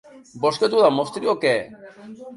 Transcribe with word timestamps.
Vols 0.45 0.57
que 0.63 0.69
t'ho 0.71 0.81
demostri 0.85 1.29
o 1.35 1.39
què? 1.47 1.55